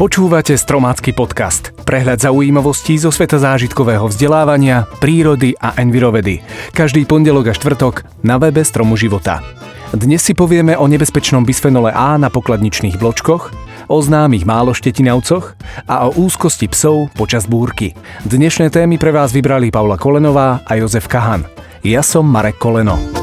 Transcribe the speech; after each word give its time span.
Počúvate 0.00 0.56
Stromácky 0.56 1.12
podcast. 1.12 1.76
Prehľad 1.84 2.24
zaujímavostí 2.24 2.96
zo 2.96 3.12
sveta 3.12 3.36
zážitkového 3.36 4.08
vzdelávania, 4.08 4.88
prírody 4.96 5.52
a 5.60 5.76
envirovedy. 5.76 6.40
Každý 6.72 7.04
pondelok 7.04 7.52
a 7.52 7.54
štvrtok 7.54 8.24
na 8.24 8.40
webe 8.40 8.64
Stromu 8.64 8.96
života. 8.96 9.44
Dnes 9.92 10.24
si 10.24 10.32
povieme 10.32 10.72
o 10.72 10.88
nebezpečnom 10.88 11.44
bisfenole 11.44 11.92
A 11.92 12.16
na 12.16 12.32
pokladničných 12.32 12.96
bločkoch, 12.96 13.52
o 13.92 13.98
známych 14.00 14.48
máloštetinavcoch 14.48 15.60
a 15.84 16.08
o 16.08 16.16
úzkosti 16.16 16.72
psov 16.72 17.12
počas 17.12 17.44
búrky. 17.44 17.92
Dnešné 18.24 18.72
témy 18.72 18.96
pre 18.96 19.12
vás 19.12 19.36
vybrali 19.36 19.68
Paula 19.68 20.00
Kolenová 20.00 20.64
a 20.64 20.80
Jozef 20.80 21.12
Kahan. 21.12 21.44
Ja 21.84 22.00
som 22.00 22.24
Marek 22.24 22.56
Koleno. 22.56 23.19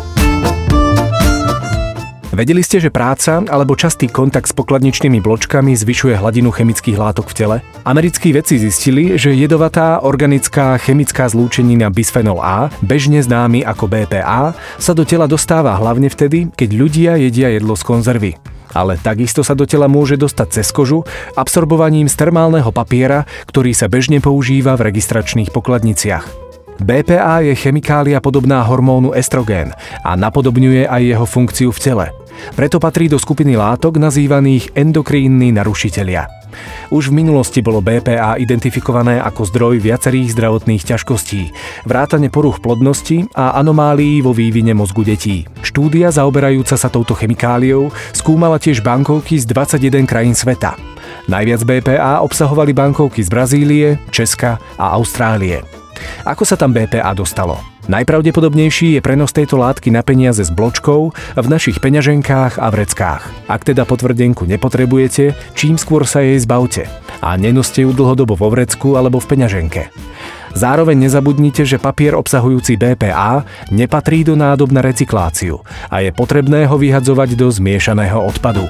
Vedeli 2.37 2.61
ste, 2.61 2.77
že 2.77 2.93
práca 2.93 3.41
alebo 3.49 3.73
častý 3.73 4.05
kontakt 4.05 4.45
s 4.45 4.53
pokladničnými 4.53 5.17
bločkami 5.25 5.73
zvyšuje 5.73 6.21
hladinu 6.21 6.53
chemických 6.53 6.93
látok 6.93 7.33
v 7.33 7.35
tele? 7.35 7.57
Americkí 7.81 8.29
vedci 8.29 8.61
zistili, 8.61 9.17
že 9.17 9.33
jedovatá 9.33 10.05
organická 10.05 10.77
chemická 10.77 11.25
zlúčenina 11.33 11.89
bisphenol 11.89 12.37
A, 12.37 12.69
bežne 12.85 13.25
známy 13.25 13.65
ako 13.65 13.89
BPA, 13.89 14.53
sa 14.77 14.93
do 14.93 15.01
tela 15.01 15.25
dostáva 15.25 15.73
hlavne 15.81 16.13
vtedy, 16.13 16.53
keď 16.53 16.69
ľudia 16.77 17.11
jedia 17.17 17.49
jedlo 17.49 17.73
z 17.73 17.81
konzervy 17.81 18.33
ale 18.77 18.93
takisto 19.01 19.41
sa 19.41 19.57
do 19.57 19.65
tela 19.65 19.89
môže 19.89 20.21
dostať 20.21 20.61
cez 20.61 20.69
kožu 20.69 21.01
absorbovaním 21.33 22.05
z 22.05 22.13
termálneho 22.13 22.69
papiera, 22.69 23.25
ktorý 23.49 23.73
sa 23.73 23.89
bežne 23.89 24.21
používa 24.21 24.77
v 24.77 24.93
registračných 24.93 25.49
pokladniciach. 25.49 26.47
BPA 26.77 27.41
je 27.41 27.57
chemikália 27.57 28.21
podobná 28.21 28.61
hormónu 28.61 29.17
estrogén 29.17 29.73
a 30.05 30.13
napodobňuje 30.13 30.85
aj 30.85 31.01
jeho 31.01 31.25
funkciu 31.25 31.69
v 31.73 31.81
tele. 31.81 32.05
Preto 32.55 32.81
patrí 32.81 33.07
do 33.11 33.21
skupiny 33.21 33.57
látok 33.57 34.01
nazývaných 34.01 34.73
endokrínni 34.73 35.53
narušitelia. 35.53 36.37
Už 36.87 37.11
v 37.11 37.19
minulosti 37.19 37.59
bolo 37.59 37.83
BPA 37.83 38.39
identifikované 38.39 39.19
ako 39.19 39.43
zdroj 39.51 39.83
viacerých 39.83 40.31
zdravotných 40.31 40.83
ťažkostí, 40.87 41.51
vrátane 41.83 42.31
poruch 42.31 42.63
plodnosti 42.63 43.27
a 43.35 43.59
anomálií 43.59 44.23
vo 44.23 44.31
vývine 44.31 44.71
mozgu 44.71 45.03
detí. 45.03 45.43
Štúdia 45.61 46.09
zaoberajúca 46.09 46.79
sa 46.79 46.87
touto 46.87 47.11
chemikáliou 47.13 47.91
skúmala 48.15 48.57
tiež 48.57 48.79
bankovky 48.79 49.35
z 49.35 49.45
21 49.51 50.07
krajín 50.07 50.33
sveta. 50.33 50.79
Najviac 51.27 51.61
BPA 51.67 52.23
obsahovali 52.23 52.71
bankovky 52.71 53.19
z 53.19 53.29
Brazílie, 53.29 53.87
Česka 54.15 54.55
a 54.79 54.95
Austrálie. 54.95 55.67
Ako 56.23 56.47
sa 56.47 56.55
tam 56.55 56.71
BPA 56.71 57.11
dostalo? 57.11 57.76
Najpravdepodobnejší 57.87 58.99
je 58.99 59.01
prenos 59.01 59.31
tejto 59.31 59.55
látky 59.55 59.95
na 59.95 60.03
peniaze 60.03 60.43
z 60.43 60.51
bločkov 60.51 61.15
v 61.39 61.47
našich 61.47 61.79
peňaženkách 61.79 62.59
a 62.59 62.67
vreckách. 62.67 63.47
Ak 63.47 63.63
teda 63.63 63.87
potvrdenku 63.87 64.43
nepotrebujete, 64.43 65.31
čím 65.55 65.79
skôr 65.79 66.03
sa 66.03 66.19
jej 66.19 66.35
zbavte 66.35 66.91
a 67.23 67.39
nenoste 67.39 67.87
ju 67.87 67.95
dlhodobo 67.95 68.35
vo 68.35 68.51
vrecku 68.51 68.99
alebo 68.99 69.23
v 69.23 69.31
peňaženke. 69.31 69.87
Zároveň 70.51 71.07
nezabudnite, 71.07 71.63
že 71.63 71.79
papier 71.79 72.11
obsahujúci 72.19 72.75
BPA 72.75 73.47
nepatrí 73.71 74.27
do 74.27 74.35
nádob 74.35 74.75
na 74.75 74.83
recykláciu 74.83 75.63
a 75.87 76.03
je 76.03 76.11
potrebné 76.11 76.67
ho 76.67 76.75
vyhadzovať 76.75 77.39
do 77.39 77.47
zmiešaného 77.47 78.19
odpadu. 78.19 78.67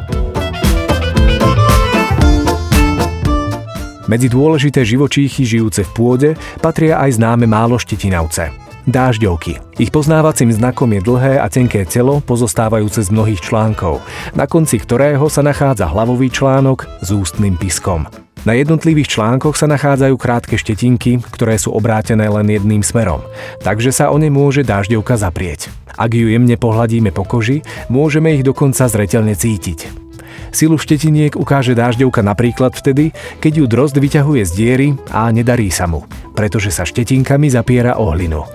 Medzi 4.06 4.30
dôležité 4.30 4.86
živočíchy 4.86 5.42
žijúce 5.42 5.82
v 5.82 5.92
pôde 5.98 6.30
patria 6.62 7.02
aj 7.02 7.18
známe 7.18 7.50
málo 7.50 7.82
štetinavce 7.82 8.67
dážďovky. 8.88 9.60
Ich 9.78 9.92
poznávacím 9.94 10.50
znakom 10.50 10.90
je 10.96 11.04
dlhé 11.04 11.38
a 11.38 11.52
tenké 11.52 11.84
telo, 11.84 12.24
pozostávajúce 12.24 13.06
z 13.06 13.14
mnohých 13.14 13.44
článkov, 13.44 14.02
na 14.34 14.48
konci 14.48 14.80
ktorého 14.80 15.28
sa 15.28 15.44
nachádza 15.44 15.86
hlavový 15.92 16.32
článok 16.32 16.88
s 17.04 17.12
ústnym 17.12 17.60
piskom. 17.60 18.08
Na 18.48 18.56
jednotlivých 18.56 19.20
článkoch 19.20 19.60
sa 19.60 19.68
nachádzajú 19.68 20.16
krátke 20.16 20.56
štetinky, 20.56 21.20
ktoré 21.36 21.60
sú 21.60 21.76
obrátené 21.76 22.32
len 22.32 22.48
jedným 22.48 22.80
smerom, 22.80 23.20
takže 23.60 23.92
sa 23.92 24.08
o 24.08 24.16
ne 24.16 24.32
môže 24.32 24.64
dážďovka 24.64 25.20
zaprieť. 25.20 25.68
Ak 26.00 26.16
ju 26.16 26.32
jemne 26.32 26.56
pohľadíme 26.56 27.12
po 27.12 27.28
koži, 27.28 27.66
môžeme 27.92 28.40
ich 28.40 28.48
dokonca 28.48 28.88
zreteľne 28.88 29.36
cítiť. 29.36 30.08
Silu 30.56 30.80
štetiniek 30.80 31.36
ukáže 31.36 31.76
dážďovka 31.76 32.24
napríklad 32.24 32.72
vtedy, 32.72 33.12
keď 33.44 33.54
ju 33.60 33.66
drozd 33.68 33.98
vyťahuje 34.00 34.42
z 34.48 34.52
diery 34.56 34.88
a 35.12 35.28
nedarí 35.34 35.68
sa 35.68 35.90
mu, 35.90 36.08
pretože 36.32 36.72
sa 36.72 36.88
štetinkami 36.88 37.52
zapiera 37.52 38.00
o 38.00 38.16
hlinu. 38.16 38.48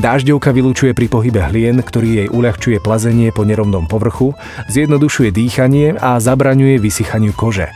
Dážďovka 0.00 0.50
vylúčuje 0.52 0.92
pri 0.96 1.06
pohybe 1.08 1.40
hlien, 1.52 1.80
ktorý 1.80 2.24
jej 2.24 2.28
uľahčuje 2.32 2.78
plazenie 2.80 3.30
po 3.30 3.44
nerovnom 3.44 3.84
povrchu, 3.86 4.32
zjednodušuje 4.72 5.30
dýchanie 5.30 5.98
a 6.00 6.16
zabraňuje 6.18 6.80
vysychaniu 6.80 7.36
kože. 7.36 7.68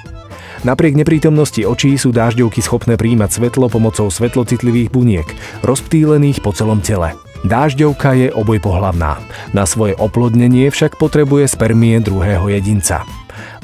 Napriek 0.64 0.96
neprítomnosti 0.96 1.62
očí 1.62 1.94
sú 2.00 2.10
dážďovky 2.10 2.64
schopné 2.64 2.96
príjmať 2.96 3.38
svetlo 3.38 3.68
pomocou 3.68 4.08
svetlocitlivých 4.08 4.88
buniek, 4.88 5.28
rozptýlených 5.62 6.40
po 6.40 6.50
celom 6.50 6.80
tele. 6.80 7.12
Dážďovka 7.44 8.16
je 8.16 8.28
obojpohlavná. 8.32 9.20
Na 9.52 9.64
svoje 9.68 9.94
oplodnenie 9.94 10.72
však 10.72 10.98
potrebuje 10.98 11.46
spermie 11.46 12.00
druhého 12.02 12.50
jedinca. 12.50 13.06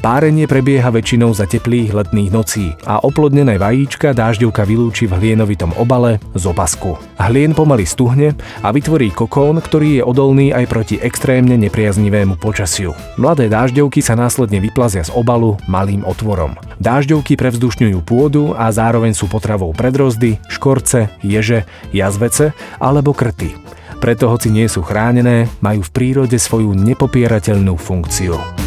Párenie 0.03 0.51
prebieha 0.51 0.91
väčšinou 0.91 1.31
za 1.31 1.47
teplých 1.47 1.95
letných 1.95 2.27
nocí 2.27 2.75
a 2.83 2.99
oplodnené 2.99 3.55
vajíčka 3.55 4.11
dážďovka 4.11 4.67
vylúči 4.67 5.07
v 5.07 5.15
hlienovitom 5.15 5.71
obale 5.79 6.19
z 6.35 6.43
opasku. 6.43 6.99
Hlien 7.15 7.55
pomaly 7.55 7.87
stuhne 7.87 8.35
a 8.59 8.75
vytvorí 8.75 9.15
kokón, 9.15 9.63
ktorý 9.63 9.89
je 9.95 10.03
odolný 10.03 10.51
aj 10.51 10.67
proti 10.67 10.99
extrémne 10.99 11.55
nepriaznivému 11.55 12.35
počasiu. 12.35 12.91
Mladé 13.15 13.47
dážďovky 13.47 14.03
sa 14.03 14.19
následne 14.19 14.59
vyplazia 14.59 15.07
z 15.07 15.15
obalu 15.15 15.55
malým 15.71 16.03
otvorom. 16.03 16.59
Dážďovky 16.83 17.39
prevzdušňujú 17.39 18.03
pôdu 18.03 18.51
a 18.59 18.75
zároveň 18.75 19.15
sú 19.15 19.31
potravou 19.31 19.71
pre 19.71 19.87
drozdy, 19.87 20.35
škorce, 20.51 21.15
ježe, 21.23 21.63
jazvece 21.95 22.51
alebo 22.75 23.15
krty. 23.15 23.55
Preto 24.03 24.27
hoci 24.27 24.51
nie 24.51 24.67
sú 24.67 24.83
chránené, 24.83 25.47
majú 25.63 25.79
v 25.79 25.93
prírode 25.95 26.35
svoju 26.35 26.75
nepopierateľnú 26.75 27.79
funkciu. 27.79 28.62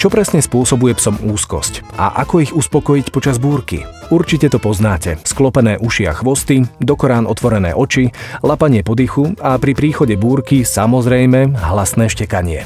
Čo 0.00 0.08
presne 0.08 0.40
spôsobuje 0.40 0.96
psom 0.96 1.20
úzkosť 1.20 1.84
a 2.00 2.24
ako 2.24 2.40
ich 2.40 2.56
uspokojiť 2.56 3.12
počas 3.12 3.36
búrky? 3.36 3.84
Určite 4.08 4.48
to 4.48 4.56
poznáte. 4.56 5.20
Sklopené 5.28 5.76
uši 5.76 6.08
a 6.08 6.16
chvosty, 6.16 6.64
dokorán 6.80 7.28
otvorené 7.28 7.76
oči, 7.76 8.08
lapanie 8.40 8.80
podychu 8.80 9.36
a 9.44 9.60
pri 9.60 9.76
príchode 9.76 10.16
búrky 10.16 10.64
samozrejme 10.64 11.52
hlasné 11.52 12.08
štekanie. 12.08 12.64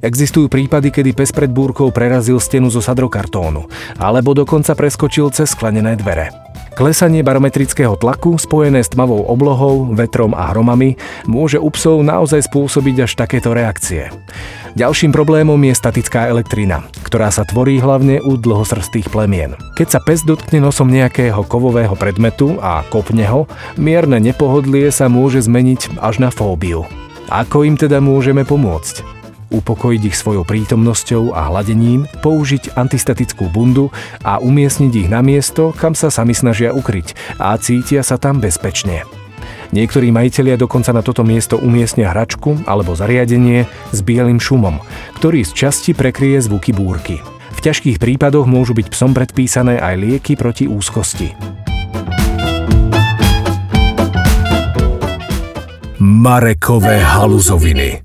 Existujú 0.00 0.48
prípady, 0.48 0.88
kedy 0.88 1.12
pes 1.12 1.36
pred 1.36 1.52
búrkou 1.52 1.92
prerazil 1.92 2.40
stenu 2.40 2.72
zo 2.72 2.80
sadrokartónu 2.80 3.68
alebo 4.00 4.32
dokonca 4.32 4.72
preskočil 4.72 5.36
cez 5.36 5.52
sklenené 5.52 6.00
dvere. 6.00 6.43
Klesanie 6.74 7.22
barometrického 7.22 7.94
tlaku 7.94 8.34
spojené 8.34 8.82
s 8.82 8.90
tmavou 8.90 9.22
oblohou, 9.30 9.94
vetrom 9.94 10.34
a 10.34 10.50
hromami 10.50 10.98
môže 11.22 11.54
u 11.54 11.70
psov 11.70 12.02
naozaj 12.02 12.50
spôsobiť 12.50 13.06
až 13.06 13.14
takéto 13.14 13.54
reakcie. 13.54 14.10
Ďalším 14.74 15.14
problémom 15.14 15.54
je 15.62 15.70
statická 15.70 16.26
elektrina, 16.26 16.82
ktorá 17.06 17.30
sa 17.30 17.46
tvorí 17.46 17.78
hlavne 17.78 18.18
u 18.26 18.34
dlhosrstých 18.34 19.06
plemien. 19.06 19.54
Keď 19.78 19.86
sa 19.86 20.00
pes 20.02 20.26
dotkne 20.26 20.58
nosom 20.58 20.90
nejakého 20.90 21.46
kovového 21.46 21.94
predmetu 21.94 22.58
a 22.58 22.82
kopne 22.90 23.22
ho, 23.30 23.46
mierne 23.78 24.18
nepohodlie 24.18 24.90
sa 24.90 25.06
môže 25.06 25.46
zmeniť 25.46 26.02
až 26.02 26.26
na 26.26 26.34
fóbiu. 26.34 26.90
Ako 27.30 27.62
im 27.62 27.78
teda 27.78 28.02
môžeme 28.02 28.42
pomôcť? 28.42 29.23
Upokojiť 29.50 30.02
ich 30.08 30.16
svojou 30.16 30.46
prítomnosťou 30.46 31.32
a 31.34 31.50
hladením, 31.52 32.06
použiť 32.22 32.76
antistatickú 32.78 33.50
bundu 33.50 33.92
a 34.22 34.40
umiestniť 34.40 34.92
ich 34.94 35.08
na 35.08 35.20
miesto, 35.20 35.74
kam 35.76 35.92
sa 35.92 36.08
sami 36.08 36.32
snažia 36.32 36.72
ukryť 36.72 37.38
a 37.42 37.56
cítia 37.58 38.04
sa 38.06 38.16
tam 38.16 38.40
bezpečne. 38.40 39.04
Niektorí 39.74 40.14
majiteľia 40.14 40.54
dokonca 40.54 40.94
na 40.94 41.02
toto 41.02 41.26
miesto 41.26 41.58
umiestnia 41.58 42.14
hračku 42.14 42.62
alebo 42.62 42.94
zariadenie 42.94 43.66
s 43.90 43.98
bielým 44.06 44.38
šumom, 44.38 44.78
ktorý 45.18 45.42
z 45.42 45.50
časti 45.50 45.90
prekrie 45.98 46.38
zvuky 46.38 46.70
búrky. 46.70 47.18
V 47.54 47.58
ťažkých 47.58 47.98
prípadoch 47.98 48.46
môžu 48.46 48.76
byť 48.76 48.86
psom 48.92 49.10
predpísané 49.16 49.82
aj 49.82 49.94
lieky 49.98 50.38
proti 50.38 50.70
úzkosti. 50.70 51.34
Marekové 56.04 57.00
haluzoviny 57.00 58.03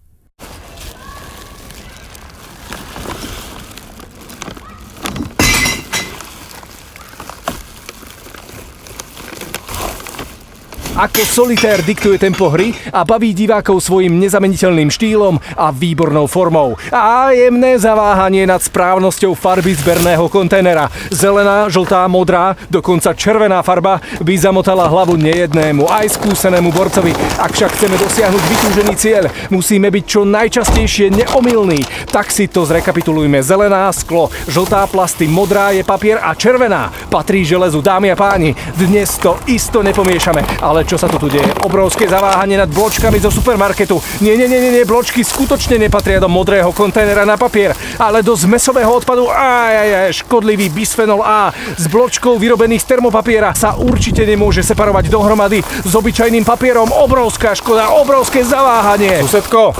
ako 10.99 11.23
solitér 11.23 11.79
diktuje 11.79 12.19
tempo 12.19 12.51
hry 12.51 12.75
a 12.91 13.07
baví 13.07 13.31
divákov 13.31 13.79
svojim 13.79 14.19
nezameniteľným 14.19 14.91
štýlom 14.91 15.39
a 15.55 15.71
výbornou 15.71 16.27
formou. 16.27 16.75
A 16.91 17.31
jemné 17.31 17.79
zaváhanie 17.79 18.43
nad 18.43 18.59
správnosťou 18.59 19.31
farby 19.31 19.79
zberného 19.79 20.27
kontajnera. 20.27 20.91
Zelená, 21.07 21.71
žltá, 21.71 22.03
modrá, 22.11 22.51
dokonca 22.67 23.15
červená 23.15 23.63
farba 23.63 24.03
by 24.19 24.33
zamotala 24.35 24.91
hlavu 24.91 25.15
nejednému, 25.15 25.87
aj 25.87 26.19
skúsenému 26.19 26.75
borcovi. 26.75 27.15
Ak 27.39 27.55
však 27.55 27.79
chceme 27.79 27.95
dosiahnuť 27.95 28.43
vytúžený 28.43 28.93
cieľ, 28.99 29.31
musíme 29.55 29.87
byť 29.87 30.03
čo 30.03 30.27
najčastejšie 30.27 31.15
neomilní. 31.15 32.11
Tak 32.11 32.27
si 32.27 32.51
to 32.51 32.67
zrekapitulujme. 32.67 33.39
Zelená, 33.39 33.87
sklo, 33.95 34.27
žltá, 34.51 34.83
plasty, 34.91 35.31
modrá 35.31 35.71
je 35.71 35.87
papier 35.87 36.19
a 36.19 36.35
červená 36.35 36.91
patrí 37.07 37.47
železu. 37.47 37.79
Dámy 37.79 38.11
a 38.11 38.19
páni, 38.19 38.51
dnes 38.75 39.15
to 39.15 39.39
isto 39.47 39.79
nepomiešame, 39.79 40.43
ale 40.59 40.88
čo 40.89 40.97
sa 40.97 41.05
tu 41.05 41.21
tu 41.21 41.29
deje? 41.29 41.45
Obrovské 41.61 42.09
zaváhanie 42.09 42.57
nad 42.57 42.65
bločkami 42.73 43.21
zo 43.21 43.29
supermarketu. 43.29 44.01
Nie, 44.25 44.33
nie, 44.33 44.49
nie, 44.49 44.57
nie, 44.57 44.73
nie, 44.73 44.89
bločky 44.89 45.21
skutočne 45.21 45.77
nepatria 45.77 46.17
do 46.17 46.25
modrého 46.25 46.73
kontajnera 46.73 47.29
na 47.29 47.37
papier, 47.37 47.77
ale 48.01 48.25
do 48.25 48.33
zmesového 48.33 48.89
odpadu. 48.89 49.29
Aj, 49.29 49.69
aj, 49.69 49.89
aj, 50.09 50.11
škodlivý 50.25 50.73
bisfenol 50.73 51.21
A 51.21 51.53
s 51.77 51.85
bločkou 51.85 52.41
vyrobených 52.41 52.81
z 52.81 52.97
termopapiera 52.97 53.53
sa 53.53 53.77
určite 53.77 54.25
nemôže 54.25 54.65
separovať 54.65 55.13
dohromady 55.13 55.61
s 55.61 55.91
obyčajným 55.93 56.41
papierom. 56.41 56.89
Obrovská 56.89 57.53
škoda, 57.53 57.93
obrovské 57.93 58.41
zaváhanie. 58.41 59.21
Susedko, 59.21 59.77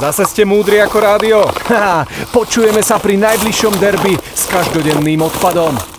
zase 0.00 0.24
ste 0.24 0.48
múdri 0.48 0.80
ako 0.80 0.96
rádio. 1.04 1.44
Ha, 1.68 2.08
počujeme 2.36 2.80
sa 2.80 2.96
pri 2.96 3.20
najbližšom 3.20 3.76
derby 3.76 4.16
s 4.16 4.48
každodenným 4.48 5.20
odpadom. 5.20 5.95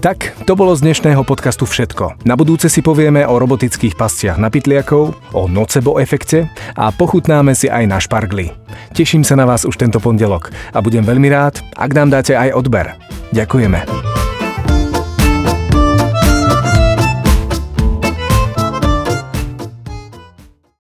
Tak, 0.00 0.48
to 0.48 0.56
bolo 0.56 0.72
z 0.72 0.80
dnešného 0.80 1.20
podcastu 1.28 1.68
všetko. 1.68 2.24
Na 2.24 2.32
budúce 2.32 2.72
si 2.72 2.80
povieme 2.80 3.20
o 3.28 3.36
robotických 3.36 4.00
pasciach 4.00 4.40
na 4.40 4.48
pytliakov, 4.48 5.12
o 5.36 5.42
nocebo 5.44 6.00
efekte 6.00 6.48
a 6.72 6.88
pochutnáme 6.88 7.52
si 7.52 7.68
aj 7.68 7.84
na 7.84 8.00
špargli. 8.00 8.48
Teším 8.96 9.28
sa 9.28 9.36
na 9.36 9.44
vás 9.44 9.68
už 9.68 9.76
tento 9.76 10.00
pondelok 10.00 10.56
a 10.72 10.80
budem 10.80 11.04
veľmi 11.04 11.28
rád, 11.28 11.60
ak 11.76 11.92
nám 11.92 12.16
dáte 12.16 12.32
aj 12.32 12.48
odber. 12.56 12.96
Ďakujeme. 13.36 14.09